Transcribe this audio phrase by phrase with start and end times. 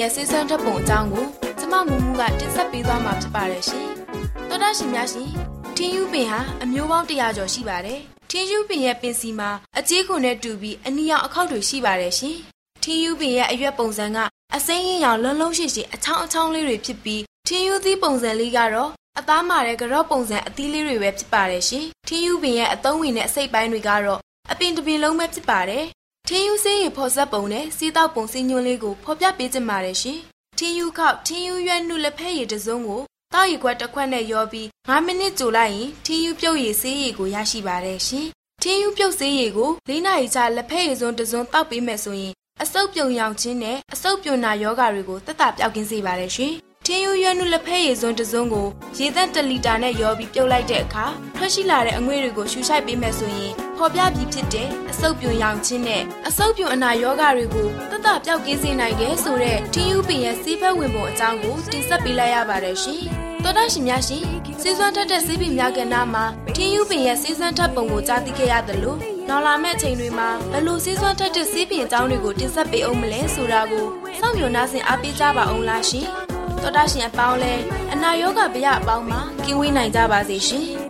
[0.00, 1.26] ရဲ့ဆေးစွမ်းဓာတ်ပုံအကြောင်းကို
[1.58, 3.88] ကျမမူမူကတင်ဆက်ပေးသွားမှာဖြစ်ပါတယ်ရှင်။
[4.48, 5.30] သောတာရှင်များရှင်
[5.76, 8.00] ထင်းယူပင်ဟာအမျိုးပေါင်း100ကျော်ရှိပါတယ်။
[8.30, 12.36] ထင်းယူပင်ရဲ့ပင်စီမှာအကြေးခွန်နဲ့တူပြီးအနီရောင်အခောက်တွေရှိပါတယ်ရှင်။
[12.82, 14.18] ထင်းယူပင်ရဲ့အရွက်ပုံစံက
[14.56, 24.20] အစိမ်းရင်းရောင်လုံးလုံးရှိရှိအချောင်းအချောင်းလေးတွေဖြစ်ပြီးထင်းယူသီးပုံစံလေးကတော့အသားမာတဲ့ကြော့ပုံစံအသီးလေးတွေပဲဖြစ်ပါတယ်ရှင်။ထင်းယူပင်ရဲ့အသုံးဝင်တဲ့အစိတ်ပိုင်းတွေကတော့
[24.50, 25.84] အပင်တစ်ပင်လုံးပဲဖြစ်ပါတယ်
[26.30, 30.18] ထင်းယူဆေးရဖော်ဆက်ပုံနဲ့စီးတောက်ပုံစီညွှန်းလေးကိုဖော်ပြပေးကြပါရရှင်။
[30.58, 33.02] ထင်းယူခောက်ထင်းယူရွက်နှုလက်ဖက်ရည်တစ်စုံကို
[33.34, 38.26] တောက်ရီခွက်တစ်ခွက်နဲ့ရောပြီး9မိနစ်ကြိုလိုက်ရင်ထင်းယူပြုတ်ရည်ဆေးရည်ကိုရရှိပါတယ်ရှင်။
[38.62, 46.54] ထင်းယူပြုတ်ဆေးရည်ကို၄နာရီကြာလက်ဖက်ရည်စုံတစ်စုံတောက်ပေးမယ်ဆိုရင်အဆုပ်ပြုံရောင်ခြင်းနဲ့အဆုပ်ပြွန်နာယောဂါတွေကိုတက်တာပြောက်ကင်းစေပါတယ်ရှင်။
[46.90, 48.66] ထင်းယူရွက်နှုလက်ဖက်ရည်စုံတစ်စုံကို
[48.98, 51.06] ရေသက်1လီတာနဲ့ရောပြီးပြုတ်လိုက်တဲ့အခါ
[51.36, 63.02] ထွက်ရှိလာတဲ့အငွေ့တွေကိုရှူရှိုက်ပေးမယ်ဆိုရင်ဖော်ပြပြီးဖြစ်တဲ့အဆုပ်ပြွန်ရောင်ခြင်းနဲ့အဆုပ်ပြွန်အနာယောဂတွေကိုတတပြောက်ကင်းစေနိုင်တယ်ဆိုတဲ့ TUP ရဲ့စီးဖက်ဝင်ပုံအကြောင်းကိုတင်ဆက်ပေးလိုက်ရပါတယ်ရှင်။
[63.42, 64.24] သောတာရှင်များရှင်
[64.60, 66.24] စီးစွမ်းထက်တဲ့စီးပင်များကဏ္ဍမှာ
[66.56, 68.98] TUP ရဲ့စီးစွမ်းထက်ပုံကိုကြားသိခဲ့ရတယ်လို့
[69.28, 73.86] နောက်လာမယ့်အချိန်တွေမှာဘယ်လိုစီးစွမ်းထက်တဲ့စီးပင်အကြောင်းတွေကိုတင်ဆက်ပေးအောင်မလဲဆိုတာကို
[74.20, 76.08] စောင့်မျှော်နှားဆင်အားပေးကြပါအောင်လားရှင်။
[76.62, 77.54] တော်တာရှင်အပေါင်းလဲ
[77.92, 80.88] အနာရောဂါဗျအပေါင်းမှာကင်းဝေးနိုင်ကြပါစေရှင်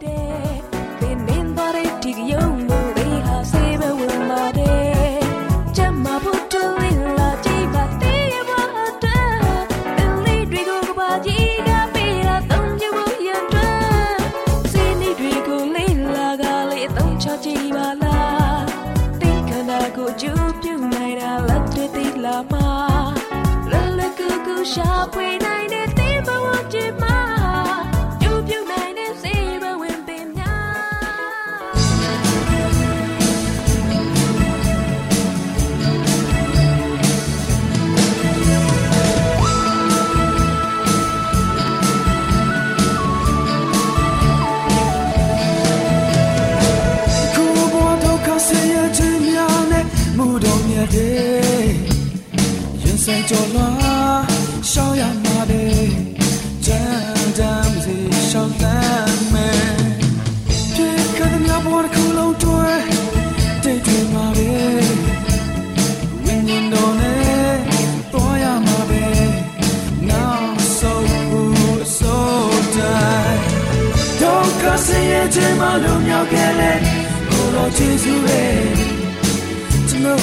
[24.73, 25.48] ရှာဖွေနို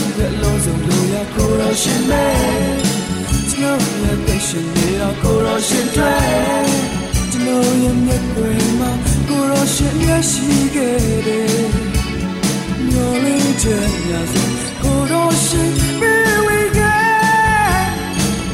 [0.05, 2.33] ကျွန်တော်ရဲ့လုံးစုံလူရကိုယ်တော်ရှင်မဲ့
[3.51, 6.15] ကျွန်တော်ရဲ့ပရှင်တွေတော့ကိုယ်တော်ရှင်တွေ
[7.31, 8.91] ကျွန်တော်ရဲ့မြတ်ွယ်မှာ
[9.29, 11.65] ကိုယ်တော်ရှင်ရရှိခဲ့တယ်
[12.91, 14.35] ညော်လေးချက်ရစ
[14.81, 15.71] ကိုယ်တော်ရှင်
[16.01, 16.93] Here we go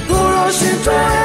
[0.09, 1.20] ကိုယ်တော်ရှင်တွေ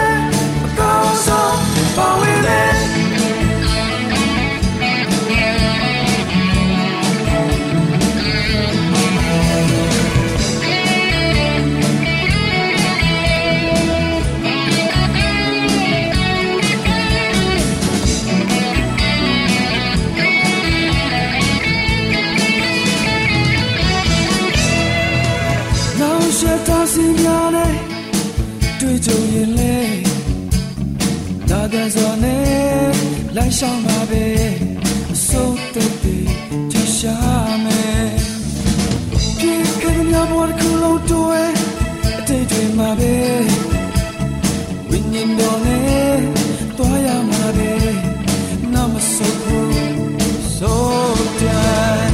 [33.60, 34.26] ရှောင်းပါပဲ
[35.14, 36.24] အစိုးတက်တဲ့
[36.70, 37.16] ချရှာ
[37.64, 38.08] မယ်
[39.38, 41.42] ပြေကတဲ့မြတ်ဘဝတစ်ခုလုံးတွဲ
[42.18, 43.16] အတိတ်တွေမှာပဲ
[44.88, 46.18] ဝိညာဉ်တော်နဲ့
[46.78, 47.72] တွားရမှာပဲ
[48.72, 49.76] နာမဆုပ်ဘူး
[50.56, 50.84] ဆို
[51.40, 52.04] တဲ့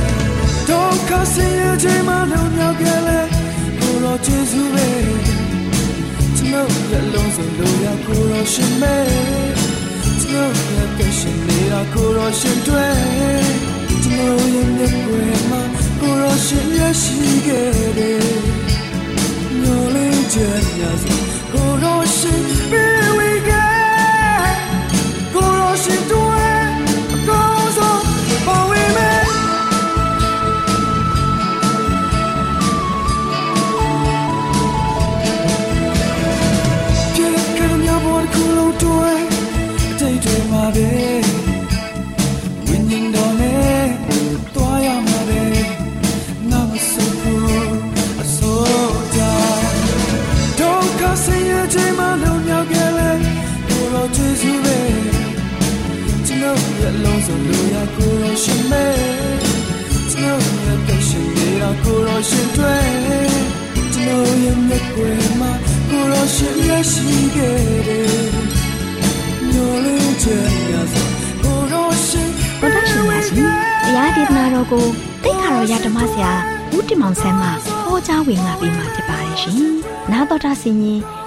[0.68, 3.20] ဒုက္ခဆင်းရဲခြင်းမှလုံမြောက်ခဲ့လေ
[3.78, 4.88] ကိုယ်တော်ယေရှုပဲ
[6.36, 9.51] ကျွန်တော်ရဲ့လုံးစုံလို့ရကိုယ်တော်ရှင်မဲ
[10.32, 12.88] ကျွန်တော်ရဲ့ကရှင်နေတာကိုယ်တော်ရှင်တွေ
[14.04, 15.62] ကျွန်တော်ရဲ့မျက်ွယ်မှာ
[16.00, 18.36] ကိုယ်တော်ရှင်ရရှိခဲ့တယ်
[19.62, 21.04] ညိုလေးချက်ရစ
[21.52, 22.40] ကိုယ်တော်ရှင်
[22.72, 23.64] Here we go
[25.34, 26.02] ကိုယ်တော်ရှင်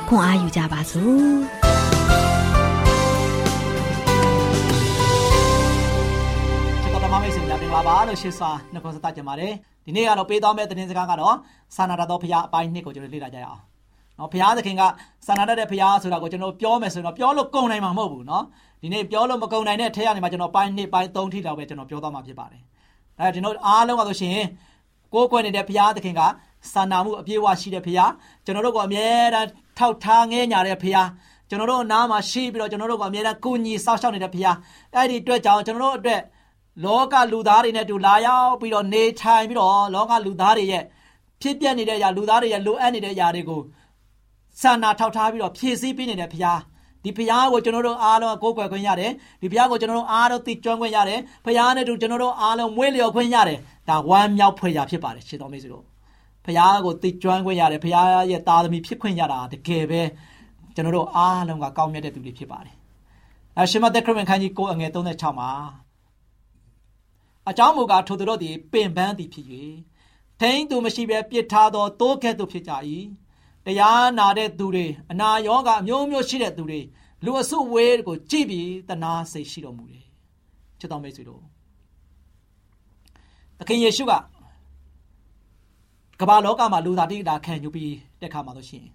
[0.09, 1.35] ခွန်အားယူကြပါစို့။
[6.81, 9.53] ကျွန်တော်ဓမ္မမိတ်ဆွေများတင်ပါပါလို့ရှေ့စွာနှုတ်ခွန်းဆက်တတ်ကြပါတယ်
[9.85, 11.35] ဒီနေ့ကတော့ပေးတော်မဲ့သတင်းစကားကတော့
[11.75, 13.61] စာနာတတ်သောဖခင်အပိုင်းနှစ်ကိုကျွန်တော်လေ့လာကြရအောင်
[14.19, 14.83] နော်ဖခင်သခင်က
[15.27, 18.43] စာနာတတ်တဲ့ဖခင်ဆိုတာကိုကျွန်တော်ပြောမယ်ဆိုရင်တော့ပြောလို့ကုန်နိုင်မှာမဟုတ်ဘူးနော်
[18.81, 22.61] ဒီနေ့ပြောလို့မကုန်နိုင်တဲ့ထဲကနေမှကျွန်တော်ပိုင်းနှစ်ပိုင်းသုံးထိလောက်ပဲကျွန်တော်ပြောသွားမှာဖြစ်ပါတယ်
[23.17, 24.37] ဒါကျွန်တော်အားလုံးကဆိုရှင်
[25.13, 26.21] ကိုယ်ကွယ်နေတဲ့ဖခင်သခင်က
[26.73, 28.11] စာနာမှုအပြည့်အဝရှိတဲ့ဖခင်
[28.45, 29.47] ကျွန်တော်တို့ကအမြဲတမ်း
[29.77, 31.07] ထောက်ထားငဲညာတဲ့ဖခင်
[31.49, 34.55] ကျွန်တော်တို့အနားမှာရှိပြီးတော့ကျွန်တော်တို့ကအမြဲတမ်းကုညီစောင့်ရှောက်နေတဲ့ဖခင်
[34.95, 36.21] အဲ့ဒီအတွက်ကြောင့်ကျွန်တော်တို့အတွက်
[36.83, 40.83] လောကလူသားတွေနဲ့တူလာရောက်ပြီးတော့နေထိုင်ပြီးတော့လောကလူသားတွေရဲ့
[41.41, 43.61] ဖြစ်ပျက်နေတဲ့အရာလူသားတွေရဲ့လိုအပ်နေတဲ့အရာတွေကို
[44.61, 46.59] စာနာထောက်ထားပြီးတော့ဖြည့်ဆည်းပေးနေတဲ့ဘုရား
[47.03, 55.83] ဒီဘုရားကိုကျွန်တော်တို့အားလုံးကိုးကွယ်ခွင့်ရတယ်ဒီဘုရားကိုကျွန်တော်တို့အားလုံးသိကျွမ်းခွင့်ရတယ်ဘုရားနဲ့တူကျွန်တော်တို့အားလုံးမွေးလျော်ခွင့်ရတယ်ဒါဝမ်းမြောက်ဖွယ်ရာဖြစ်ပါတယ်ရှင်တော်မိတ်ဆွေတို့
[56.45, 60.01] ဘုရားကိုသိကျွမ်းခွင့်ရတယ်ဘုရားရဲ့သားသမီးဖြစ်ခွင့်ရတာတကယ်ပဲ
[60.75, 62.75] ကျွန်တော်တို့အားလုံးကကောင်းမြတ်တဲ့သူတွေဖြစ်ပါတယ်။
[63.57, 65.51] အဲရှင်မသက်ခရစ်ဝင်ခန်းကြီး9အငယ်36မှာ
[67.49, 69.45] အကြောင်းမူကားထိုသူတို့သည်ပင်ပန်းသည်ဖြစ်၍
[70.41, 72.73] ထိန်သူမရှိဘဲပြစ်ထားသောတိုးကဲ့သို့ဖြစ်ကြ၏
[73.65, 76.81] တရားနာတဲ့သူတွေအနာရောဂါအမျိုးမျိုးရှိတဲ့သူတွေ
[77.25, 80.05] လူအစုဝေးကိုကြည့်ပြီးတနာစိတ်ရှိတော်မူတယ်
[80.79, 81.41] ချစ်တော်မိတ်ဆွေတို့
[83.59, 84.13] သခင်ယေရှုက
[86.21, 88.89] ကမ္ဘာလောကမှာလူသားတိတာခံယူပြီးတက်ခါမှာလို့ရှိရင်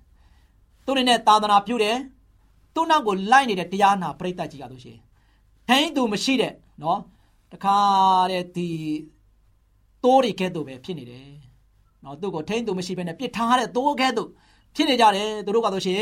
[0.84, 1.96] သူတွေနဲ့သာသနာပြုတယ်
[2.74, 5.00] သူ့နောက်ကိုလိုက်နေတဲ့တရားနာပရိသတ်ကြီးကလို့ရှိရင်
[5.68, 6.98] ထိုင်းသူမရှိတဲ့နော်
[7.52, 7.76] တခါ
[8.30, 8.68] တဲ့ဒီ
[10.04, 11.28] တိုးတွေကဲ့သို့ပဲဖြစ်နေတယ်
[12.04, 14.28] နော်သူ့ကိုထိန်းသူမရှိဘဲနဲ့ပြစ်ထားတဲ့တိုးကဲ့သို့
[14.74, 16.00] ဖြစ်နေကြတယ်သူတို့ကဆိုရှင်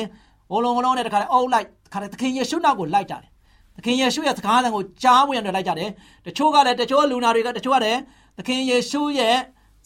[0.50, 3.30] ဟိုလုံးဟိုလုံးနဲ့တခါလေအုပ်လိုက်တခါလေသခင်ယေရှုနောက်ကိုလိုက်ကြတယ်
[3.76, 5.90] သခင်ယေရှုရဲ့စကားသံကိုကြားဝင်ရလိုက်ကြတယ်
[6.26, 7.98] တချို့ကလည်းတချို့လူနာတွေကတချို့ကလည်း
[8.38, 9.36] သခင်ယေရှုရဲ့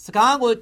[0.05, 0.53] စကားကို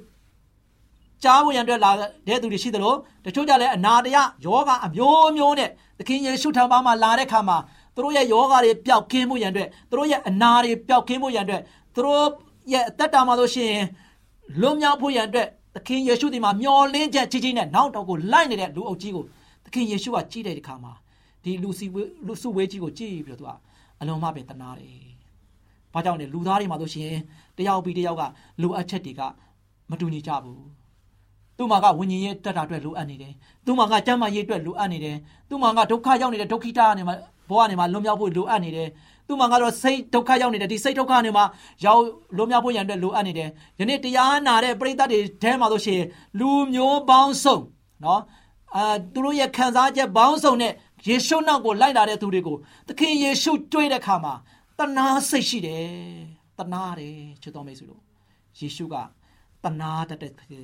[1.23, 1.91] ကြားဝင်ရတဲ့လာ
[2.27, 2.93] တဲ့သူတွေရှိသလို
[3.25, 7.57] တချို့ကြလည်းအနာတရယောဂအမျိုးမျိုးနဲ့သခင်ယေရှုထံမှာလာတဲ့ခါမှာ
[7.95, 11.61] သူတို့ရဲ့ယောဂတွေပျောက်ကင်းမှုရန်အတွက်သူတို့ရဲ့အနာတွေပျောက်ကင်းမှုရန်အတွက်
[11.95, 12.25] သူတို့
[12.73, 13.85] ရဲ့အသက်တာမှာလို့ရှိရင်
[14.61, 19.23] လွန်မြောက်ဖို့ရန်အတွက်သခင်ယေရှုဒီမှာမျော်လင့်ချက်ကြီးကြီးနဲ့နောက်တော့ကိုလိုက်နေတဲ့လူအုပ်ကြီးကို
[19.65, 20.93] သခင်ယေရှုကကြည့်တဲ့အခါမှာ
[21.43, 21.85] ဒီလူစီ
[22.27, 23.51] လူစုဝေးကြီးကိုကြည့်ပြီးတော့သူက
[24.01, 24.95] အလုံးမပဲတနာတယ်။
[25.93, 27.19] ဘာကြောင့်လဲလူသားတွေမှာလို့ရှိရင်
[27.57, 28.23] တယောက်ပြီးတယောက်က
[28.61, 29.21] လိုအပ်ချက်တွေက
[29.89, 30.61] မတူညီကြဘူး။
[31.61, 33.33] သူ့မှာကဝิญဉ်ရဲ့တက်တာအတွက်လိုအပ်နေတယ်။
[33.65, 35.15] သူ့မှာကကျမ်းမာရေးအတွက်လိုအပ်နေတယ်။
[35.49, 37.13] သူ့မှာကဒုက္ခရောက်နေတဲ့ဒုက္ခိတကနေမှ
[37.49, 38.87] ဘဝနေမှာလွန်မြောက်ဖို့လိုအပ်နေတယ်။
[39.27, 41.45] သူ့မှာကတော့စိတ်ဒုက္ခရောက်နေတဲ့ဒီစိတ်ဒုက္ခနေမှာ
[41.85, 42.03] ရောက်
[42.37, 43.49] လွန်မြောက်ဖို့ရန်အတွက်လိုအပ်နေတယ်။
[43.79, 46.07] ယနေ့တရားနာတဲ့ပရိသတ်တွေထဲမှာလို့ရှိရင်
[46.39, 47.57] လူမျိုးပေါင်းစုံ
[48.03, 48.21] နော်
[48.75, 50.73] အာသူတို့ရဲ့ခံစားချက်ပေါင်းစုံနဲ့
[51.07, 54.33] ယေရှုနောက်ကိုလိုက်လာတဲ့သူတွေကိုသခင်ယေရှုတွေ့တဲ့အခါမှာ
[54.79, 55.85] တနာစိတ်ရှိတယ်
[56.57, 58.01] တနာတယ်ချစ်တော်မိတ်ဆွေတို့
[58.59, 58.95] ယေရှုက
[59.63, 60.63] တနာတတ်တဲ့ဖခင်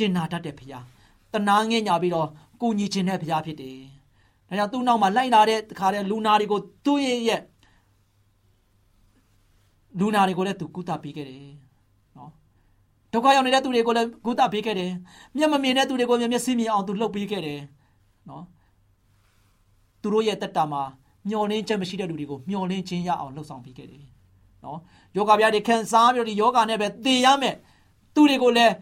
[0.00, 0.84] ကျင်နာတတ်တဲ့ဖခင်
[1.32, 2.28] တနာငဲ့ညာပြီးတော့
[2.60, 3.78] ကိုညီခြင်းတဲ့ဖခင်ဖြစ်တယ်
[4.48, 7.40] ဒါကြောင့်သူ့နောက်မှာလိုက်လာတဲ့တခါတည်းလူနာတွေကိုသူ့ရဲ့
[9.98, 11.42] လူနာတွေကိုလည်းသူကုသပေးခဲ့တယ်
[12.16, 12.30] နော်
[13.12, 14.90] ဒုက္ခရောက်နေတဲ့သူတွေကိုလည်းကုသပေးခဲ့တယ်
[15.36, 17.60] မျက်မမြင်တဲ့သူတွေကိုမျက်စိမြင်အောင်သူလှုပ်ပေးခဲ့တယ်
[18.28, 18.44] နော်
[20.02, 20.82] သူတို့ရဲ့တက်တာမှာ
[21.28, 24.04] မျောလင်းချက်မရှိတဲ့လူတွေကိုမျောလင်းခြင်းရအောင်လှုပ်ဆောင်ပေးခဲ့တယ်
[24.64, 24.78] နော်
[25.16, 27.56] ယောဂဗျာတွေခံစားပြီးတော့ဒီယောဂနဲ့ပဲတည်ရမယ်
[28.14, 28.74] သူတွေကိုလည်း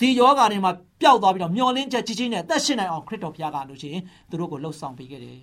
[0.00, 5.40] ဒီယောဂတွေမှာပျောက်သွားပြီးတော့မျောလင်းချက်ကြီးကြီးနဲ့အသက်ရှင်နိုင်အောင်ခရစ်တော်ဘုရားကလို့ရှိရင်သူတို့ကိုလှုပ်ဆောင်ပေးခဲ့တယ်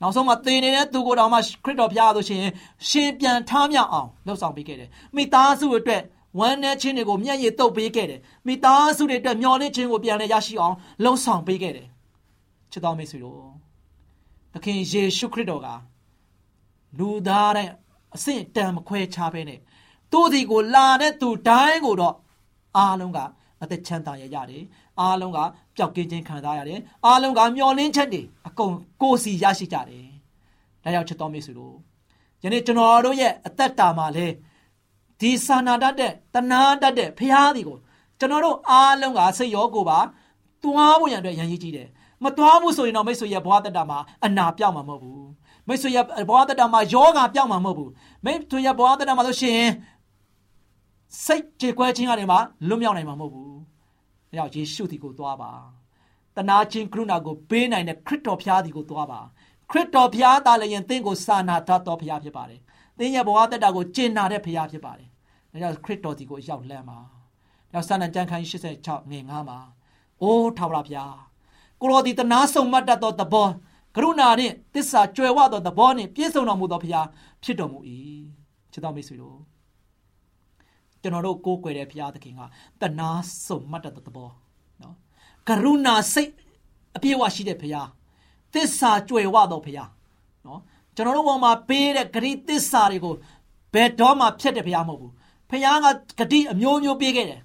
[0.00, 2.42] နောက်ဆုံးမှာတည်နေတဲ့သူကိုတောင်မှခရစ်တော်ဘုရားဆိုရှင်
[2.88, 6.02] ရှင်ပြန်ထားမြောက်အောင်လှုပ်ဆောင်ပေးခဲ့တယ်မိသားစုအတွက်
[6.38, 11.86] ဝမ်းနဲ့ချင်းတွေကိုမျက်ရည်တုပ်ပေးခဲ့တယ်မိသားစုတွေအတွက်မျောလင်းခြင်းကိုပြန်လဲရရှိအောင်လှုပ်ဆောင်ပေးခဲ့တယ်
[12.72, 13.38] ချစ်တော်မိတ်ဆွေတို့
[14.52, 15.68] သခင်ယေရှုခရစ်တော်က
[16.98, 17.68] လူသားတဲ့
[18.14, 19.60] အဆင့်တန်မခွဲခြားဘဲနဲ့
[20.12, 22.14] သူ့ဒီကိုလာတဲ့သူတိုင်းကိုတော့
[22.76, 23.18] အားလုံးက
[23.62, 24.64] အသက်ချမ်းသာရရတယ်
[25.00, 25.38] အားလုံးက
[25.76, 30.06] ပျောက်ကင်းခြင်းခံစားရတယ်အားလုံးကမျောလင်းချက်တွေအကုန်ကိုယ်စီရရှိကြတယ်
[30.82, 31.74] ဒါကြောင့်ချစ်တော်မိတ်ဆွေတို့
[32.42, 34.26] ယနေ့ကျွန်တော်တို့ရဲ့အသက်တာမှာလဲ
[35.20, 37.78] ဒီစာနာတတ်တဲ့တနာတတ်တဲ့ဖရားဒီကို
[38.18, 39.98] ကျွန်တော်တို့အားလုံးကစိတ်ရောကိုယ်ပါ
[40.62, 41.88] တွားဖို့ရန်အတွက်ရန်ရည်ကြီးတယ်
[42.24, 45.28] မသွားဘူးဆိုရင်တော့မိတ်ဆွေရဲ့ဘဝတက်တာမှာအနာပြောက်မှာမဟုတ်ဘူး
[45.68, 47.90] မိတ်ဆွေရဲ့ဘဝတက်တာမှာယောဂပြောက်မှာမဟုတ်ဘူး
[48.24, 49.70] မိတ်ဆွေရဲ့ဘဝတက်တာမှာလို့ရှိရင်
[51.24, 52.36] စိတ်ကြေကွဲခြင်းကနေမှ
[52.68, 53.54] လွတ်မြောက်နိုင်မှာမဟုတ်ဘူး။
[54.30, 55.52] အဲကြောင့်ယေရှုဒီကိုသွားပါ။
[56.36, 59.20] တနာချင်းကရုဏာကိုပေးနိုင်တဲ့ခရစ်တော်ဖျားဒီကိုသွားပါ။
[59.70, 62.60] ခရစ်တော်ဖျားသားလည်းရင်သင်ကိုစာနာတတ်တော်ဖျားဖြစ်ပါတယ်။
[62.98, 65.08] သင်ရဲ့ဘဝတက်တာကိုကျင့်နာတဲ့ဖျားဖြစ်ပါတယ်။
[65.52, 66.98] အဲကြောင့်ခရစ်တော်ဒီကိုရောက်လန်းပါ။
[67.72, 69.58] နောက်စာနံကျမ်းခန်း86ငွေ9မှာ
[70.22, 71.14] အိုးထာဝရဖျား
[71.80, 73.48] ကိုရောဒီတနာဆုံမတ်တတ်သောသဘော
[73.96, 77.06] ကရုဏာနှင့်တစ္ဆာကြွယ်ဝသောသဘောနှင့်ပြည့်စုံတော်မူသောဖျား
[77.42, 77.78] ဖြစ်တော်မူ၏
[78.72, 79.38] ချစ်တော်မိတ်ဆွေတို့
[81.02, 82.40] ကျွန်တော်တို့ကိုးကွယ်တဲ့ဘုရားသခင်က
[82.80, 83.08] တနာ
[83.46, 84.28] စုံမှတ်တဲ့သဘော
[84.82, 84.94] နော်
[85.48, 86.30] ကရုဏာစိတ်
[86.96, 87.88] အပြည့်အဝရှိတဲ့ဘုရား
[88.54, 89.90] သစ္စာကြွယ်ဝသောဘုရား
[90.46, 90.60] နော်
[90.96, 93.14] ကျွန်တော်တို့ဘုံမှာပေးတဲ့ဂရိသစ္စာတွေကို
[93.74, 95.12] ဘယ်တော့မှဖျက်တဲ့ဘုရားမဟုတ်ဘူး
[95.50, 95.86] ဘုရားက
[96.18, 97.40] ဂတိအမျိုးမျိုးပေးခဲ့တယ်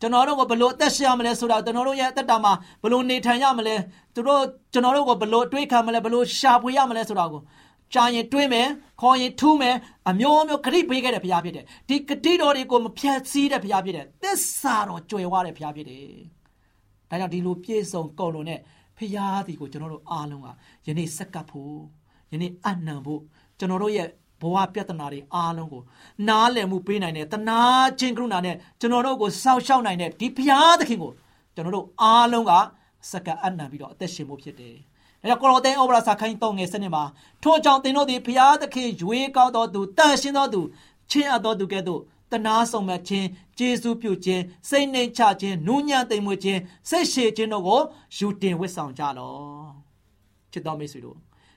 [0.00, 3.74] ကျွန်တော်တို့ကဘလို့အသက်ရှင်ရမလဲဆိုတာကျွန်တော်တို့ရဲ့အသက်တာမှာဘလို့နေထိုင်ရမလဲ
[4.14, 7.40] သူတို့ကျွန်တော်တို့ကဘလို့တွေးခံမလဲဘလို့ရှာဖွေရမလဲဆိုတာကို
[7.94, 8.68] ကြာရင်တွေးမယ်
[9.00, 9.76] ခေါ်ရင်ထူးမယ်
[10.08, 16.06] အမျိုးမျိုးဂရိပေးခဲ့တဲ့ဘုရားဖြစ်တယ်ဒီဂတိတော်တွေကိုမဖြတ်စည်းတဲ့ဘုရားဖြစ်တယ်သစ္စာတော်ကြွယ်ဝတဲ့ဘုရားဖြစ်တယ်
[17.10, 18.60] ဒါကြောင့်ဒီလိုပြည့်စုံကုန်လုံးနဲ့
[18.98, 20.48] ဘုရားဒီကိုကျွန်တော်တို့အားလုံးက
[20.86, 21.76] ယနေ့စက္ကပ်ဖို့
[22.32, 23.20] ယနေ့အနံဖို့
[23.58, 24.08] ကျွန်တော်တို့ရဲ့
[24.42, 25.82] ဘဝပြဿနာတွေအားလုံးကို
[26.28, 27.60] နားလည်မှုပေးနိုင်တဲ့တနာ
[27.98, 31.12] ချင်းကရုဏာနဲ့ကျွန်တော်တို့ကိုစောင့်ရှောက်နိုင်တဲ့ဒီဘုရားသခင်ကို
[31.54, 32.52] ကျွန်တော်တို့အားလုံးက
[33.10, 34.76] စက္ကပ်အနံပြီးတော့အသက်ရှင်ဖို့ဖြစ်တယ်။
[35.20, 37.04] ဒါကြောင့်ကိုရောသဲဩဝါဒစာခိုင်းတော့ငယ်စနစ်မှာ
[37.42, 40.60] ထို့ကြောင့်သင်တို့သည်ဘုရားသခင်ရွေးကောက်တော်သူတန်ရှင်းတော်သူ
[41.10, 42.00] ချင်းအပ်တော်သူကဲ့သို့
[42.32, 43.26] တနာဆောင်မဲ့ခြင်း
[43.58, 46.60] ကျေးဇူးပြုခြင်းစိတ်နှိမ်ချခြင်းနူးညံ့သိမ်မွေ့ခြင်း
[46.90, 47.80] စိတ်ရှည်ခြင်းတို့ကို
[48.16, 49.68] ယူတင်ဝတ်ဆောင်ကြလော့
[50.52, 51.16] ချစ်တော်မိတ်ဆွေတို့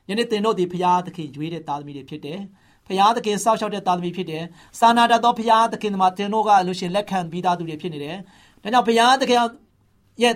[0.09, 2.39] ယနေ့သင်တို့ဒီဖရာသခင်ရွေးတဲ့သားသမီးတွေဖြစ်တယ်
[2.87, 4.43] ဖရာသခင်စောက်ရှောက်တဲ့သားသမီးဖြစ်တယ်
[4.79, 8.17] စာနာတတ်သောဖရာသခင်မှာသင်တို့ကလို့ရှိရင်လက်ခံပြီးသားသူတွေဖြစ်နေတယ်
[8.63, 9.39] ဒါကြောင့်ဖရာသခင်
[10.23, 10.35] ရဲ့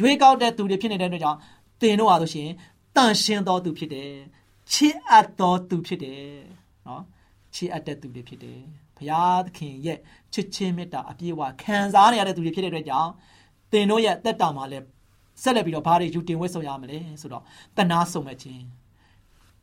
[0.00, 1.38] ရွေးကောက်တဲ့သူတွေဖြစ်နေတဲ့အတွက်ကြောင့်
[1.80, 2.50] သင်တို့ဟာဆိုရှင်
[2.96, 4.12] တန်ရှင်းသောသူဖြစ်တယ်
[4.72, 6.24] ချစ်အပ်သောသူဖြစ်တယ်
[6.86, 7.02] နော်
[7.54, 8.60] ချစ်အပ်တဲ့သူတွေဖြစ်တယ်
[8.96, 9.98] ဘုရားသခင်ရဲ့
[10.32, 13.10] ချစ်ချင်းမေတ္တာအပြည့်အဝခံစားနေရတဲ့သူတွေဖြစ်တဲ့အတွက်ကြောင့်
[13.72, 14.84] သင်တို့ရဲ့အသက်တာမှာလည်း
[15.42, 17.42] ဆက်လက်ပြီးတော့ဘာတွေယူတင်ဝတ်ဆောင်ရမလဲဆိုတော့
[17.76, 18.62] တနာစုံမဲ့ခြင်း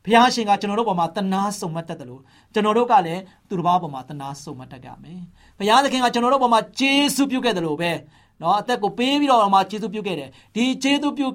[0.06, 2.22] ဘုရားရှင်ကကျွန်တော်တို့ပေါ်မှာတနာစုံမတ်တတ်တယ်လို့
[2.54, 5.20] ကျွန်တော်တို့ကလည်းသူတစ်ပါးပေါ်မှာတနာစုံမတ်တတ်ကြမယ်။
[5.58, 7.92] ဘုရားသခင်ကကျွန်တော်တို့ပေါ်မှာကျေးဇူးပြုခဲ့တယ်လို့ပဲ။
[8.42, 11.28] နော်အသက်ကိုပေးပြီးတော့မှကျေးဇူးပြုခဲ့တယ်။ဒီကျေးဇူးပြု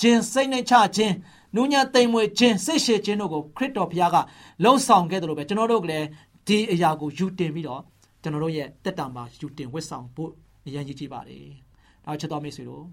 [0.00, 1.14] ခြင်းစိတ်နဲ့ချခြင်း
[1.54, 4.16] နူးညံ့သိမ်မွေ့ခြင်းစိတ်ရှည်ခြင်းတို့ကိုခရစ်တော်ဘုရားက
[4.62, 6.06] လှုံ့ဆော်ခဲ့တယ်လို့ပဲကျွန်တော်တို့ကလည်း
[6.46, 7.82] ဒီအရာကိုယူတင်ပြီးတော့
[8.22, 10.30] ကျွန်တော်တို့ရဲ့တက်တာမှာယူတင်ဝတ်ဆောင်ဖို့
[10.66, 11.38] အရင်ကြီးကြည့်ပါလေ။
[12.04, 12.84] နောက်ချက်တော်မိတ်ဆွေတို့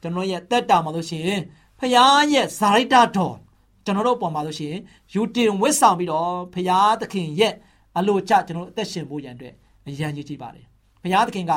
[0.00, 1.40] ကျွန်တော်ရဲ့တက်တာမှာလို့ရှိရင်
[1.78, 1.92] ဖခင်
[2.32, 3.34] ရဲ့ဇာရိတတော်
[3.84, 4.80] ကျွန်တော်တို့ပုံမှာလို့ရှိရင်
[5.14, 7.54] ယူတင်ဝတ်ဆောင်ပြီးတော့ဖခင်သခင်ရဲ့
[7.98, 9.54] အလိုကျကျွန်တော်တို့အသက်ရှင်ဖို့ရန်အတွက်
[9.86, 10.62] အရင်ကြီးကြည့်ပါလေ။
[11.02, 11.52] ဖခင်သခင်က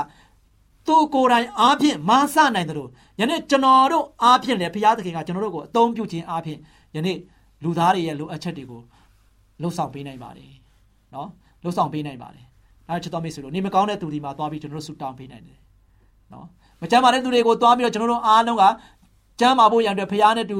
[0.87, 6.59] သူကိုယ်တိုင်အားဖြင့်မဆနိုင်တယ်လို့ယနေ့ကျွန်တော်တို့အားဖြင့်လည်းဘုရားသခင်ကကျွန်တော်တို့ကိုအသုံးပြုခြင်းအားဖြင့်
[6.95, 7.17] ယနေ့
[7.63, 8.81] လူသားတွေရဲ့လိုအပ်ချက်တွေကို
[9.61, 10.51] လှုပ်ဆောင်ပေးနိုင်ပါတယ်
[11.13, 11.29] နော်
[11.63, 12.45] လှုပ်ဆောင်ပေးနိုင်ပါတယ်
[12.87, 15.59] အဲချစ်တော်မိတ်ဆွေတို့နေမကောင်းတဲ့သူတွေမှာသွားပြီးကျွန်တော်တို့ဆူတောင်းပေးနိုင်တယ်
[16.33, 16.45] နော်
[16.81, 18.63] မကြမ်းပါတဲ့သူတွေကိုသွားပြီးတော့ကျွန်တော်တို့အားလုံးက
[19.39, 20.57] ကျမ်းမာဖို့ရန်အတွက်ဘုရားနဲ့တူ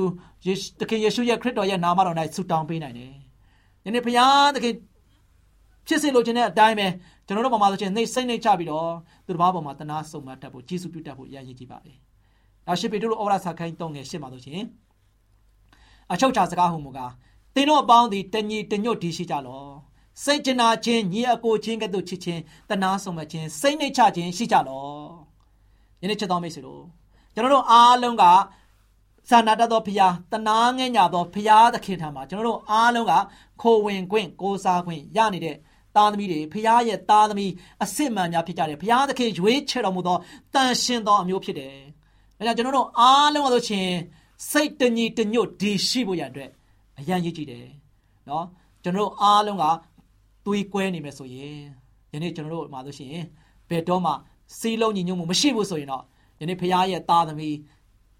[0.79, 3.11] သခင်ယေရှုရဲ့ခရစ်တော်ရဲ့နာမတော်၌ဆူတောင်းပေးနိုင်တယ်
[3.85, 4.75] ယနေ့ဘုရားသခင်
[5.87, 6.87] ဖြစ်စေလိုချင်တဲ့အတိုင်းပဲ
[7.27, 8.89] ကျွန်တော်တို့ပေါ်မှာဆိုရင်နှိမ့်စိတ်နှိမ့်ချပြီးတော့
[9.25, 11.93] သူတစ်ပါးပေါ်မှာတနာဆုံမတတ်ဖို့ဂျေစုပြုတတ်ဖို့ရည်ရည်ကြည့်ပါလေ။
[12.65, 14.61] နောက်ရှေပေတုတို့ဩဝါဒစာခိုင်းတုံးငယ်ရှင်းပါလို့ရှင်
[16.11, 17.11] အချုပ်ချာစကားဟူမူကား
[17.55, 19.65] သင်တို့အပေါင်းသည်တညီတညွတ်ဒီရှိကြလော။
[20.23, 24.87] စိတ်ကျနာခြင်းညီအကိုချင်းကဲ့သို့ချစ်ခြင်းတနာဆုံမခြင်းစိတ်နှိမ့်ချခြင်းရှိကြလော။
[26.01, 26.83] ယနေ့ချက်တော်မိတ်ဆွေတို့
[27.33, 28.23] ကျွန်တော်တို့အားလုံးက
[29.29, 33.13] သာနာတတ်သောဖရာတနာငဲ့ညာသောဖရာသခင်ထံမှာကျွန်တော်တို့အားလုံးက
[33.61, 35.55] ခိုဝင်ခွင့်ကိုးစားခွင့်ရနေတဲ့
[35.95, 37.51] သားသမီးတွေဖခင်ရဲ့သားသမီး
[37.83, 40.17] အစစ်မှန်များဖြစ်ကြတယ်ဖခင်သခင်ရွေးချယ်တော်မူသော
[40.53, 41.75] တန်ရှင်သောအမျိုးဖြစ်တယ်။
[42.37, 43.89] ဒါကြောင့်ကျွန်တော်တို့အားလုံးဆိုရှင်
[44.51, 46.49] စိတ်တညီတညွတ်ဒီရှိဖို့ရတဲ့
[46.99, 47.67] အရန်ရည်ကြည့်တယ်။
[48.29, 48.45] နော်
[48.83, 49.65] ကျွန်တော်တို့အားလုံးက
[50.45, 51.57] သွေးကွဲနေမယ်ဆိုရင်
[52.13, 53.15] ယနေ့ကျွန်တော်တို့မှာဆိုရှင်
[53.69, 54.11] ဘယ်တော့မှ
[54.59, 56.03] စီးလုံးညီညွတ်မှုမရှိဘူးဆိုရင်တော့
[56.41, 57.55] ယနေ့ဖခင်ရဲ့သားသမီး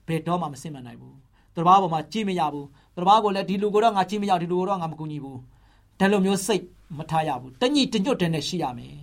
[0.08, 1.14] ဘယ်တော့မှမစင်မနိုင်ဘူး။
[1.54, 5.38] သူတစ်ပါးပေါ်မှာကြည့်မရဘူး။သူတစ်ပါးကိုလည်းဒီလူကိုတော့ငါကြည့်မရဒီလူကိုတော့ငါမကူညီဘူး။
[6.00, 6.64] ဒါလိုမျိုးစိတ်
[6.98, 8.96] မထားရဘူးတညိတညွတ်တဲ့နဲ့ရှိရမယ်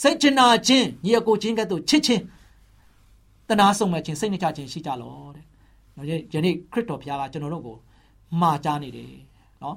[0.00, 2.22] စိတ်ချနာခြင်းညီအကိုချင်းကဲ့သို့ချစ်ချင်း
[3.48, 5.44] တနာဆုံးမဲ့ခြင်းစိတ်နှကြခြင်းရှိကြလောတဲ့
[5.96, 7.76] နော်ယနေ့ခရစ်တော်ဘုရားကကျွန်တော်တို့ကို
[8.40, 9.12] မှာကြားနေတယ်
[9.62, 9.76] နော်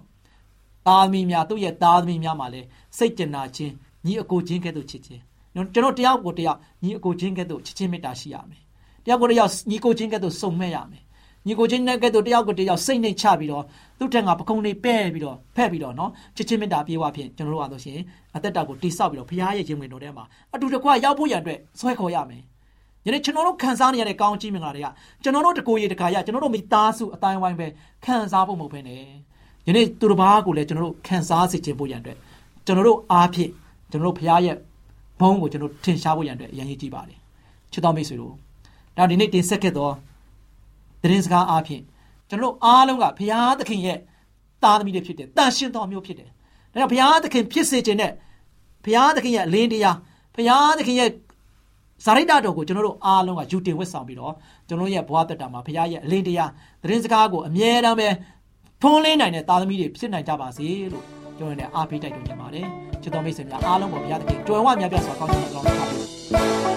[0.87, 3.73] သားသမီးများသူ့ရဲ့သားသမီးများမှာလည်းစိတ်ကြနာခြင်း
[4.05, 5.21] ညီအကိုချင်းကဲ့သို့ချစ်ခြင်း
[5.55, 8.61] နော်ကျွန်တော်တယောက်ကိုတယောက်ညီအကိုချင်းကဲ့သို့ချစ်ချင်းမေတ္တာရှိရမယ်
[9.05, 11.03] တယောက်ကိုတယောက်ညီကိုချင်းကဲ့သို့စုံမဲ့ရမယ်
[11.47, 13.63] ညီကိုချင်းနဲ့ကဲ့သို့တယောက်ကိုတယောက်စိတ်နှိမ်ချပြီးတော့
[13.99, 18.03] သူ့ထက်ကပကုံးလေးပဲ့ပြီးတော့ဖက်ပြီးတော့နော်ချစ်ချင်းမေတ္တာပြေဝဖြင့်ကျွန်တော်တို့အားလို့ရှိရင်
[18.35, 22.41] အသက်တာကိုတိဆောက်ပြီးတော့ဘုရားရဲ့ခြင်းဝင်တော်ထဲမှာအတူတကွရောက်ဖို့ရန်အတွက်ဆွဲခေါ်ရမယ်
[23.05, 24.87] ယနေ့ကျွန်တော်တို့ခံစားနေရတဲ့ကောင်းချီးမင်္ဂလာတွေက
[25.23, 27.67] ကျွန်တော်တို့တကိုယ်ရည်တခါရကျွန်တော်တို့မိသားစုအတိုင်းဝိုင်းပဲ
[28.05, 29.01] ခံစားဖို့မဟုတ်ဘဲနဲ့
[29.67, 32.17] ယနေ့သူတစ်ပါးကိုလည်းကျွန်တော်တို့ခံစားစေခြင်းဖို့ရန်အတွက်
[32.65, 33.49] ကျွန်တော်တို့အားဖြင့်
[33.91, 34.55] ကျွန်တော်တို့ဘုရားရဲ့
[35.19, 37.17] ဘုန်းကိုကျွန်တော်ထင်ရှားဖို့ရန်အတွက်အရင်ကြီးကြည့်ပါတယ်
[37.71, 38.33] ချစ်တော်မိတ်ဆွေတို့
[38.97, 39.89] ဒါဒီနေ့တင်ဆက်ခဲ့သော
[41.01, 41.83] သတင်းစကားအားဖြင့်
[42.29, 43.97] ကျွန်တော်အားလုံးကဘုရားသခင်ရဲ့
[44.63, 46.29] သားသမီးတွေဖြစ်တယ်တန်ရှင်းတော်မျိုးဖြစ်တယ်
[46.73, 48.11] ဒါကြောင့်ဘုရားသခင်ဖြစ်စေခြင်းနဲ့
[48.85, 49.97] ဘုရားသခင်ရဲ့အလင်းတရား
[50.35, 51.09] ဘုရားသခင်ရဲ့
[52.05, 54.33] ဇာရိတတော်ကိုကျွန်တော်တို့အားလုံးကယူတင်ဝတ်ဆောင်ပြီးတော့
[54.67, 56.51] ကျွန်တော်ရဲ့ဘဝတက်တာမှာဘုရားရဲ့အလင်းတရား
[56.83, 58.07] သတင်းစကားကိုအမြဲတမ်းပဲ
[58.81, 61.05] ဖုံးလင်းနိုင်တဲ့သားသမီးတွေဖြစ်နိုင်ကြပါစေလို့
[61.37, 62.65] ကျွန်တော်လည်းအားပေးတိုက်တွန်းချင်ပါတယ်
[63.01, 66.70] ချစ်တော်မိတ်ဆွေများအားလုံးကိုဘုရားသခင်ကြွယ်ဝမြတ်ပြတ်စွာကောင်းချီးတော်မူပါ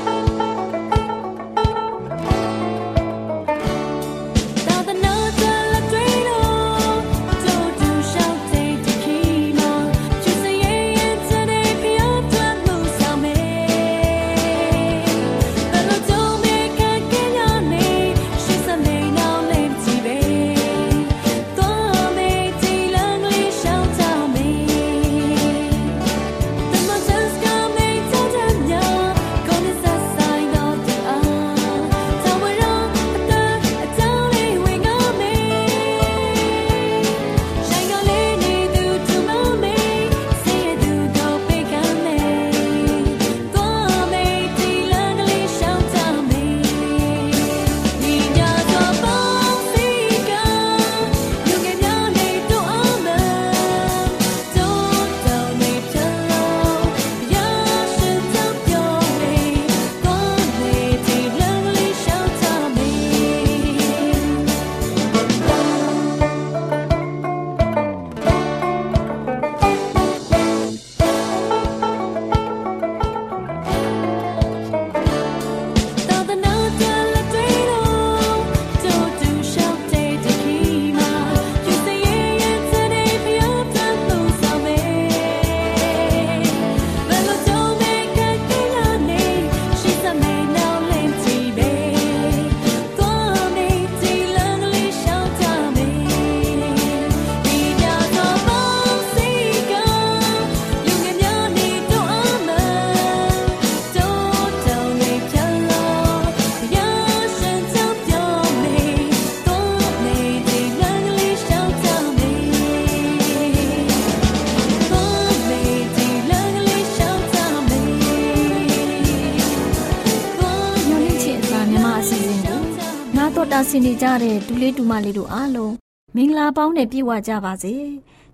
[123.53, 125.75] တာဆင်နေကြတဲ့ဒူလေးဒူမလေးတို့အားလုံး
[126.17, 127.75] မင်္ဂလာပေါင်းနဲ့ပြည့်ဝကြပါစေ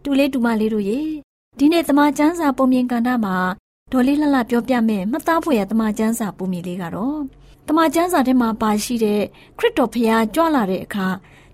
[0.05, 1.01] ဒူလေးဒူမလေးတို့ရေ
[1.59, 3.37] ဒီနေ့တမချန်းစာပုံမြင်ကန်တာမှာ
[3.93, 7.21] ဒေါ်လေးလှလှပြောပြမယ်မှတ်သားဖွယ်ရတမချန်းစာပုံမြင်လေးကတော့
[7.69, 9.21] တမချန်းစာထဲမှာပါရှိတဲ့
[9.59, 11.07] ခရစ်တော်ဖျားကြွလာတဲ့အခါ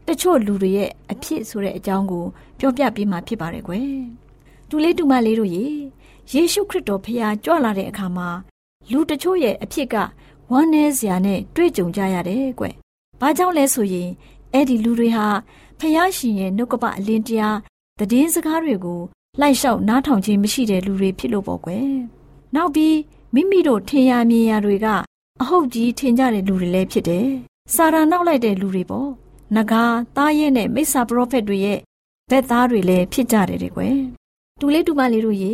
[0.06, 2.24] တချို့လူတွေရဲ့အဖြစ်ဆိုတဲ့အကြောင်းကို
[2.58, 3.90] ပြောပြပေးမှာဖြစ်ပါတယ်ကွယ်
[4.70, 5.64] ဒူလေးဒူမလေးတို့ရေ
[6.32, 8.28] ယေရှုခရစ်တော်ဖျားကြွလာတဲ့အခါမှာ
[8.92, 9.96] လူတချို့ရဲ့အဖြစ်က
[10.52, 12.66] ဝမ်းနည်းစရာနဲ့တွေ့ကြုံကြရတယ်ကွ။
[13.20, 14.10] ဘာကြောင့်လဲဆိုရင်
[14.52, 15.26] အဲ့ဒီလူတွေဟာ
[15.78, 17.56] ဖျားရှင်ရဲ့နှုတ်ကပအလင်းတရား
[17.98, 19.00] သတင်းစကားတွေကို
[19.40, 21.88] လိုက်လျှောက်နားထောင်ခြင်းမရှိတဲ့လူတွေဖြစ်လို့ပေါ့ကွယ်။
[22.54, 22.96] နောက်ပြီး
[23.34, 24.86] မိမိတို့ထင်ရမြင်ရတွေက
[25.40, 27.26] အဟုတ်ကြီးထင်ကြတဲ့လူတွေလည်းဖြစ်တယ်။
[27.74, 29.08] စာရာနောက်လိုက်တဲ့လူတွေပေါ့။
[29.56, 29.84] နဂါ
[30.16, 31.78] သားရဲနဲ့မိစ္ဆာပရောဖက်တွေရဲ့
[32.30, 33.96] ဘက်သားတွေလည်းဖြစ်ကြတယ်တဲ့ကွယ်။
[34.60, 35.52] တူလေးတူမလေးတို့ရေ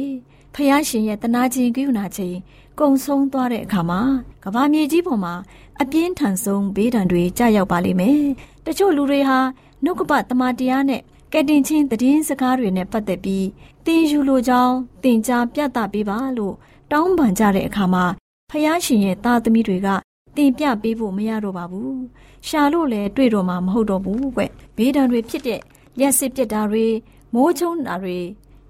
[0.55, 2.37] ဖျားရှင်ရဲ့တနာခြင်းကိယူနာခြင်း
[2.79, 4.01] ကုံဆုံးသွားတဲ့အခါမှာ
[4.45, 5.35] ကဘာမြေကြီးပေါ်မှာ
[5.81, 8.23] အပြင်းထန်ဆုံးဘေးဒဏ်တွေကြာရောက်ပါလိမ့်မယ်။
[8.67, 9.39] တချို့လူတွေဟာ
[9.85, 11.01] နှုတ်ကပတမန်တရားနဲ့
[11.33, 13.47] ကဲတင်ချင်းသတင်းစကားတွေနဲ့ပတ်သက်ပြီး
[13.87, 16.55] တင်ယူလိုကြောင်းတင် जा ပြသပေးပါလို့
[16.93, 18.05] တောင်းပန်ကြတဲ့အခါမှာ
[18.51, 19.89] ဖယားရှင်ရဲ့သားသမီးတွေက
[20.37, 21.93] တင်ပြပေးဖို့မရတော့ပါဘူး။
[22.49, 24.43] ရှာလို့လည်းတွေ့တော့မှာမဟုတ်တော့ဘူးကွ။
[24.77, 25.61] ဘေးဒဏ်တွေဖြစ်တဲ့
[26.01, 26.87] ရက်စစ်ပြစ်တာတွေ
[27.35, 28.19] မိုးချုံတာတွေ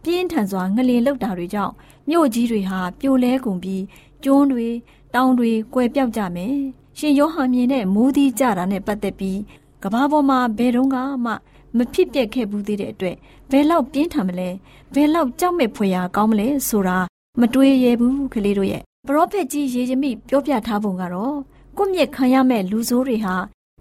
[0.03, 1.73] ပြင်းထန်စွာငလင်လောက်တာတွေကြောင့်
[2.09, 3.83] မြို့ကြီးတွေဟာပြိုလဲကုန်ပြီး
[4.25, 4.69] ကျွန်းတွေ
[5.15, 6.57] တောင်တွေကွယ်ပြောက်ကြမယ်။
[6.99, 9.39] ရှင်ယောဟန်မြင်တဲ့မိုးသီးကြတာနဲ့ပတ်သက်ပြီး
[9.83, 11.33] ကဘာပေါ်မှာဘယ်တော့မှ
[11.77, 13.17] မဖြစ်ပျက်ခဲ့ဘူးသေးတဲ့အတွက်
[13.51, 14.49] ဘယ်လောက်ပြင်းထန်မလဲ
[14.95, 16.99] ဘယ်လောက်ကြောက်မဲ့ဖွယ်ရာကောင်းမလဲဆိုတာ
[17.41, 21.37] မတွေးရဘူးကလေးတို့ရဲ့ပရောဖက်ကြီးယေရမိပြောပြထားပုံကတော့
[21.77, 23.35] ကိုမြင့်ခံရမဲ့လူဆိုးတွေဟာ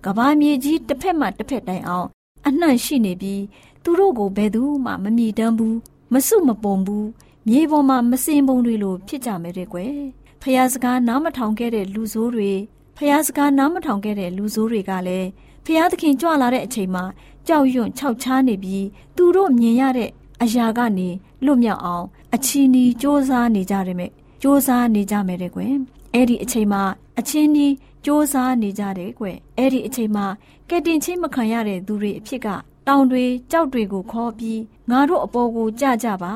[0.05, 2.07] ကဘာမြေကြီးတစ်ဖက်မှတစ်ဖက်တိုင်အောင်
[2.47, 3.41] အနှံ့ရှိနေပြီး
[3.83, 5.77] သူတို့ကိုဘယ်သူမှမမြည်တမ်းဘူး
[6.12, 7.08] မစုမပုံဘူး
[7.48, 9.94] မြေပေါ်မှာမစင်ပုံတွေလိုဖြစ်ကြမယ်တဲ့ကွယ်
[10.42, 12.52] ဖះစကားနားမထောင်ခဲ့တဲ့လူဆိုးတွေ
[12.96, 15.28] ဖះစကားနားမထောင်ခဲ့တဲ့လူဆိုးတွေကလည်း
[15.64, 17.04] ဖះသခင်ကြွလာတဲ့အချိန်မှာ
[17.46, 20.10] ကြောက်ရွံ့ခြောက်ခြားနေပြီးသူတို့မြင်ရတဲ့
[20.42, 21.08] အရာကနေ
[21.44, 25.72] လွတ်မြောက်အောင် အချီနီစ조사နေကြတယ်မဲ့စ조사နေကြမယ်တဲ့ကွယ်
[26.14, 26.82] အဲ့ဒီအချိန်မှာ
[27.18, 27.72] အချင်းနီစ
[28.06, 30.26] 조사နေကြတယ်ကွယ်အဲ့ဒီအချိန်မှာ
[30.68, 32.48] ကဲတင်ချင်းမခံရတဲ့သူတွေအဖြစ်က
[32.87, 36.33] တောင်တွေကြောက်တွေကိုခေါ်ပြီးငါတို့အပေါ်ကိုကြကြပါ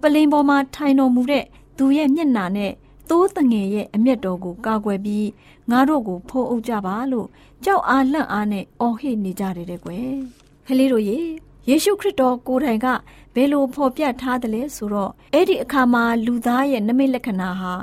[0.00, 1.44] ပလင်ပေါ်မှာထိုင်တော်မူတဲ့
[1.76, 2.72] သူရဲ့မျက်နှာနဲ့
[3.08, 5.28] သိုးတငယ်ရဲ့အမျက်တော်ကိုကာကွယ်ပြီး
[5.70, 7.26] ငါတို့ကိုဖိုးအုပ်ကြပါလို့
[7.64, 10.10] ကြောက်အားလန့်အားနဲ့အော်ဟစ်နေကြတယ်တဲ့ကွယ်
[10.66, 11.18] ကလေးတို့ရေ
[11.68, 12.86] ယေရှုခရစ်တော်ကိုယ်တိုင်က
[13.34, 17.74] ဘယ်လိုဖော်ပြထားသလဲဆိုတော့အဲ့ဒီအခါမှာလူသားရဲ့နမိတ်လက္ခဏာဟာ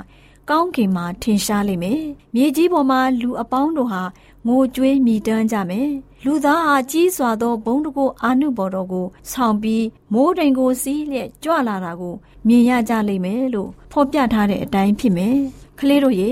[0.50, 2.02] ကောင်းကင်မှာထင်ရှားလိမ့်မယ်။
[2.34, 4.02] မြေကြီးပေါ်မှာလူအပေါင်းတို့ဟာ
[4.46, 5.88] ငိုကြွေးမြည်တမ်းကြမယ်။
[6.24, 12.14] လူသားဟာကြီးစွာသောဘုံတကိုအာနုဘော်တော်ကိုဆောင်ပြီးမိုးတိမ်ကိုစီးလျက်ကြွလာတာကို
[12.48, 15.36] မြင်ရကြလိမ့်မယ်လို့ဖော်ပြထားတဲ့အတိုင်းဖြစ်မယ်။
[15.78, 16.30] ကလေးတို့ရေ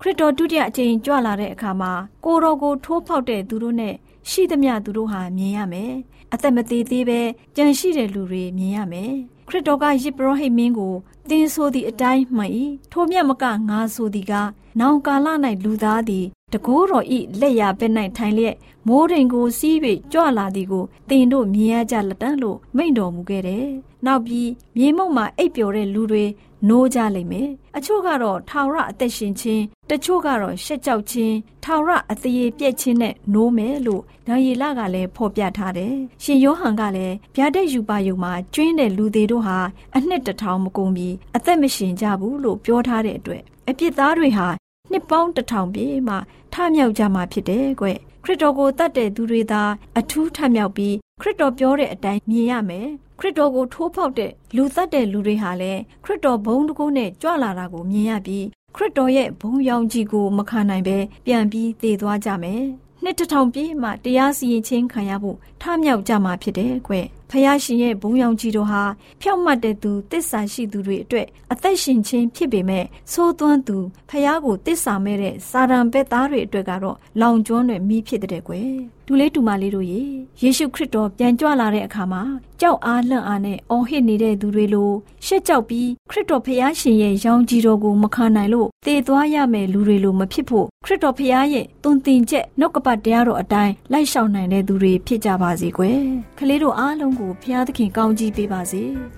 [0.00, 1.92] ခရစ်တော်ဒုတိယအကြိမ်ကြွလာတဲ့အခါမှာ
[2.24, 3.94] ကိုတော်ကိုထိုးဖောက်တဲ့သူတို့နဲ့
[4.30, 5.92] ရှိသမျှသူတို့ဟာမြင်ရမယ်။
[6.32, 7.20] အသက်မသေးသေးပဲ
[7.56, 9.12] ကြံရှိတဲ့လူတွေမြင်ရမယ်။
[9.48, 10.94] ခရစ်တော်ကယစ်ပရောဟိတ်မင်းကို
[11.30, 12.52] တင်းဆိုသည့်အတိုင်းမှန်၏
[12.92, 14.32] ထိုမြတ်မကငါဆိုသည်က
[14.80, 15.26] နောင်ကာလ၌
[15.64, 17.86] လူသားသည်တကိုးတော်ဤလက်ရပဲ၌
[18.16, 19.76] ထိုင်လျက်မိုးတိမ်ကိုစီး၍
[20.12, 23.66] ကြွလာသည်ကိုတင်တို့မြင်ရကြလက်တန်းလို့မိန့်တော်မူခဲ့တယ်။
[24.06, 26.24] နောက်ပြီးမြေမုံမှာအိပ်ပျော်တဲ့လူတွေ
[26.68, 39.58] နိုးကြလိမ့်မယ်။အချို့ကတော့ထာဝရအသက်ရှင်ခြင်းတချို့ကတော့ရှက်ကြောက်ခြင်းထာဝရအသေးပြက်ခြင်းနဲ့နိုးမယ်လို့ဒါယေလကလည်းဖော်ပြထားတယ်။ရှင်ယောဟန်ကလည်းဗျာဒက်ယူပါယုံမှာကျွင်းတဲ့လူသေးတို့ဟာ
[39.96, 44.48] အနှစ်တထောင်မကုန်ပြီးအသက်မရှင်ကြဘူးလို့ပြောထားတဲ့အတွက်အပြစ်သားတွေဟာ
[44.90, 46.16] နှစ်ပေါင်းတထောင်ပြည့်မှ
[46.52, 47.86] ထမြောက်ကြမှာဖြစ်တယ်ကွ
[48.24, 49.62] ခရစ်တော်ကိုတတ်တဲ့သူတွေသာ
[49.98, 62.62] အထူးထမြောက်ပြီးခရစ်တော်ပြောတဲ့အတိုင်းမြင်ရမယ် ခရစ်တော်ကိုထိုးဖောက်တဲ့လူသတ်တဲ့လူတွေဟာလည်းခရစ်တော်ဘုံတကူနဲ့ကြွလာတာကိုမြင်ရပြီးခရစ်တော်ရဲ့ဘုံရောင်ကြီးကိုမခံနိုင်ပဲပြန်ပြီးသေသွားကြမယ်
[63.02, 66.94] နှစ်တထောင်ပြည့်မှတရားစီရင်ခြင်းခံရဖို့ထမြောက်ကြမှာဖြစ်တယ်ကွ
[67.30, 68.82] ဖယားရှင်ရဲ့ဘုံရောင်ကြီးတို့ဟာ
[69.20, 73.76] ဖြောက်မှတ်တဲ့သူတစ္ဆာရှိသူတွေအတွက်အသက်ရှင်ခြင်းဖြစ်ပေမဲ့သိုးသွန်းသူ
[74.10, 78.72] ဖယားကိုတစ္ဆာမဲ့တဲ့စာရန်ဘက်သားတွေအတွက်ကတော့လောင်ကျွမ်းတဲ့မိဖြစ်တဲ့ကွယ်
[79.10, 80.02] ဒူလေးတူမလေးတို့ရေ
[80.42, 82.22] ယေရှုခရစ်တော်ပြန်ကြွလာတဲ့အခါမှာ
[82.60, 84.90] ကြောက်အားလန့်အားနဲ့အော်ဟစ်နေတဲ့သူတွေလို
[85.26, 96.00] ရှက်ကြောက်ပြီးခရစ်တော်ဖယားရှင်ရဲ့ရောင်ကြီးတော်ကိုမခံနိုင်လို့တည်သွားရမယ်လူတွေလိုမဖြစ်ဖို့ခရစ်တော်ဖယားရဲ့တုန်တင်ချက်နှုတ်ကပတ်တရားတော်အတိုင်းလိုက်ရှောင်နိုင်တဲ့သူတွေဖြစ်ကြပါစေကွယ်
[96.38, 98.84] ခလေးတို့အားလုံးကိုဖျားသခင်ကောင်းကြီးပေးပါစေ။